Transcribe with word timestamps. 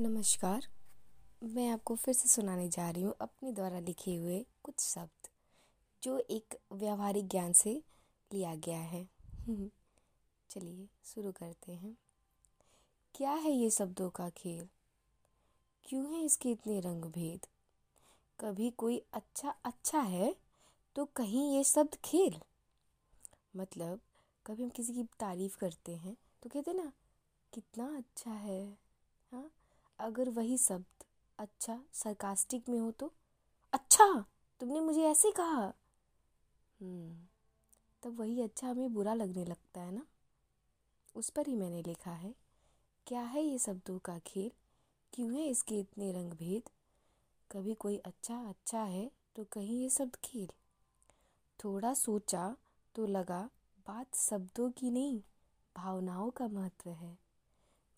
नमस्कार। 0.00 0.66
मैं 1.44 1.68
आपको 1.68 1.94
फिर 1.96 2.14
से 2.14 2.28
सुनाने 2.28 2.68
जा 2.68 2.88
रही 2.90 3.02
हूँ 3.02 3.14
अपने 3.20 3.52
द्वारा 3.52 3.78
लिखे 3.78 4.14
हुए 4.16 4.38
कुछ 4.62 4.80
शब्द, 4.80 5.28
जो 6.02 6.18
एक 6.30 6.54
व्यावहारिक 6.72 7.26
ज्ञान 7.28 7.52
से 7.52 7.72
लिया 8.30 8.54
गया 8.56 8.78
है। 8.78 9.02
चलिए 10.50 10.86
शुरू 11.04 11.32
करते 11.32 11.72
हैं। 11.72 11.96
क्या 13.14 13.32
है 13.32 13.50
ये 13.50 13.70
शब्दों 13.70 14.08
का 14.10 14.28
खेल? 14.30 14.68
क्यों 15.84 16.04
है 16.12 16.24
इसके 16.24 16.50
इतने 16.50 16.80
रंग 16.80 17.04
भेद? 17.04 17.46
कभी 18.38 18.70
कोई 18.70 19.02
अच्छा 19.12 19.54
अच्छा 19.64 20.00
है 20.00 20.34
तो 20.96 21.04
कहीं 21.16 21.56
ये 21.56 21.64
शब्द 21.64 21.98
खेल? 22.04 22.40
मतलब 23.56 24.00
कभी 24.46 24.62
हम 24.62 24.70
किसी 24.70 24.94
की 24.94 25.04
तारीफ़ 25.20 25.58
करते 25.58 25.96
हैं 25.96 26.16
तो 26.42 26.50
कहते 26.50 26.72
ना, 26.72 26.92
कितना 27.52 27.96
अच्छा 27.96 28.30
है। 28.30 28.62
हाँ? 29.32 29.50
अगर 30.00 30.28
वही 30.28 30.58
शब्द 30.58 31.04
अच्छा 31.38 31.84
सरकास्टिक 31.92 32.68
में 32.68 32.78
हो 32.78 32.90
तो? 32.90 33.12
अच्छा 33.72 34.24
तुमने 34.60 34.80
मुझे 34.80 35.02
ऐसे 35.02 35.30
कहा। 35.30 35.72
हम्म, 36.80 37.16
तब 38.02 38.20
वही 38.20 38.42
अच्छा 38.42 38.68
हमें 38.68 38.94
बुरा 38.94 39.14
लगने 39.14 39.44
लगता 39.44 39.80
है 39.80 39.92
ना? 39.92 40.06
उस 41.14 41.30
पर 41.30 41.46
ही 41.46 41.54
मैंने 41.54 41.82
लिखा 41.82 42.10
है 42.10 42.34
क्या 43.06 43.20
है 43.20 43.42
ये 43.42 43.58
शब्दों 43.58 43.98
का 43.98 44.18
खेल? 44.18 44.50
क्यों 45.12 45.32
है 45.32 45.46
इसके 45.46 45.78
इतने 45.80 46.12
रंग 46.12 46.32
भेद? 46.32 46.62
कभी 47.52 47.74
कोई 47.74 47.96
अच्छा 47.96 48.36
अच्छा 48.48 48.82
है 48.82 49.10
तो 49.36 49.44
कहीं 49.44 49.82
ये 49.82 49.90
शब्द 49.90 50.16
खेल। 50.24 50.48
थोड़ा 51.64 51.94
सोचा 51.94 52.56
तो 52.94 53.06
लगा 53.06 53.50
बात 53.86 54.16
शब्दों 54.16 54.70
की 54.70 54.90
नहीं 54.90 55.22
भावनाओं 55.76 56.30
का 56.30 56.48
महत्व 56.48 56.90
है। 56.90 57.27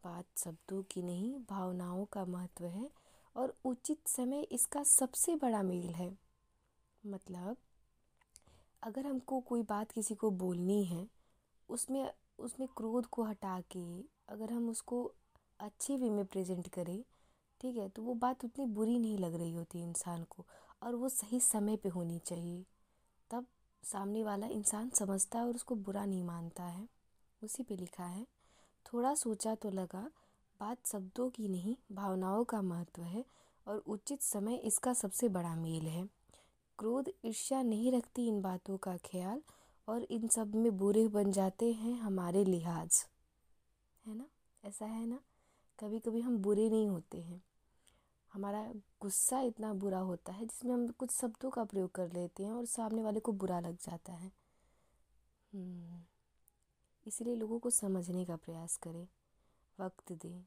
बात 0.05 0.39
शब्दों 0.39 0.83
की 0.83 1.03
नहीं, 1.03 1.33
भावनाओं 1.51 2.05
का 2.05 2.25
महत्व 2.25 2.65
है 2.65 2.91
और 3.37 3.55
उचित 3.65 4.09
समय 4.09 4.43
इसका 4.43 4.83
सबसे 4.83 5.35
बड़ा 5.37 5.63
मेल 5.63 5.89
है। 5.89 6.11
मतलब 7.05 7.57
अगर 8.83 9.07
हमको 9.07 9.41
कोई 9.41 9.63
बात 9.63 9.93
किसी 9.93 10.15
को 10.15 10.31
बोलनी 10.31 10.85
है, 10.85 11.07
उसमें 11.69 12.11
उसमें 12.39 12.69
क्रोध 12.77 13.07
को 13.07 13.25
हटा 13.25 13.61
के, 13.61 13.85
अगर 14.29 14.53
हम 14.53 14.69
उसको 14.69 15.03
अच्छे 15.61 15.97
वे 15.97 16.11
में 16.11 16.25
प्रेजेंट 16.25 16.69
करें, 16.69 17.03
ठीक 17.61 17.77
है 17.77 17.89
तो 17.89 18.03
वो 18.03 18.15
बात 18.15 18.45
उतनी 18.45 18.67
बुरी 18.67 18.99
नहीं 18.99 19.19
लग 19.19 19.35
रही 19.35 19.53
होती 19.53 19.83
इंसान 19.83 20.25
को 20.25 20.45
और 20.83 20.95
वो 20.95 21.09
सही 21.09 21.41
समय 21.41 21.77
पे 21.77 21.89
होनी 21.89 22.19
चाहिए। 22.19 22.65
तब 23.31 23.47
सामने 23.83 24.23
वाला 24.25 24.47
इंसान 24.47 24.91
समझता 24.91 25.39
है 25.39 25.47
और 25.47 25.55
उसको 25.55 25.75
बुरा 25.75 26.05
नहीं 26.05 26.23
मानता 26.25 26.63
है। 26.63 26.89
उसी 27.43 27.63
पे 27.63 27.77
लिखा 27.77 28.05
है 28.05 28.27
थोड़ा 28.93 29.15
सोचा 29.15 29.55
तो 29.55 29.71
लगा, 29.71 30.11
बात 30.61 30.87
शब्दों 30.87 31.31
की 31.31 31.49
नहीं, 31.49 31.77
भावनाओं 31.93 32.45
का 32.45 32.63
महत्व 32.63 33.03
है 33.03 33.25
और 33.67 33.79
उचित 33.79 34.23
समय 34.23 34.55
इसका 34.55 34.95
सबसे 34.95 35.29
बड़ा 35.29 35.55
मेल 35.55 35.87
है। 35.87 36.09
क्रोध 36.79 37.11
ईर्ष्या 37.25 37.63
नहीं 37.63 37.93
रखती 37.93 38.29
इन 38.29 38.43
बातों 38.43 38.77
का 38.77 38.97
ख्याल 38.97 39.43
और 39.89 40.03
इन 40.03 40.29
सब 40.29 40.55
में 40.55 40.77
बुरे 40.77 41.09
बन 41.09 41.33
जाते 41.33 41.73
हैं 41.73 41.95
हमारे 41.95 42.45
लिहाज। 42.45 43.07
है 44.07 44.15
ना? 44.15 44.27
ऐसा 44.65 44.87
है 44.87 45.07
ना? 45.07 45.21
कभी 45.81 46.01
कभी 46.01 46.21
हम 46.21 46.39
बुरे 46.39 46.71
नहीं 46.71 46.89
होते 46.89 47.19
हैं। 47.19 47.43
हमारा 48.33 48.73
गुस्सा 49.01 49.41
इतना 49.41 49.73
बुरा 49.73 49.99
होता 49.99 50.33
है 50.33 50.47
जिसमें 50.47 50.75
हम 50.75 50.89
कुछ 50.89 51.11
शब्दों 51.11 51.51
का 51.51 51.65
प्रयोग 51.65 51.93
कर 51.93 52.13
लेते 52.13 52.45
हैं 52.45 52.53
और 52.53 52.65
सामने 52.65 53.03
वाले 53.03 53.21
को 53.21 53.33
बुरा 53.33 53.61
लग 53.61 53.77
जाता 53.77 54.13
है। 54.13 54.33
हम्म। 55.55 56.10
इसलिए 57.07 57.35
लोगों 57.35 57.59
को 57.59 57.71
समझने 57.71 58.25
का 58.25 58.37
प्रयास 58.37 58.77
करें 58.77 59.07
वक्त 59.79 60.13
दें। 60.13 60.45